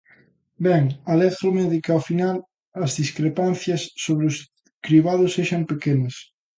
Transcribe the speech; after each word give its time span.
Ben, 0.67 0.85
alégrome 1.13 1.63
de 1.71 1.77
que, 1.83 1.91
ao 1.93 2.01
final, 2.09 2.37
as 2.83 2.91
discrepancias 3.01 3.81
sobre 4.05 4.25
os 4.31 4.35
cribados 4.85 5.33
sexan 5.37 5.63
pequenas. 5.71 6.15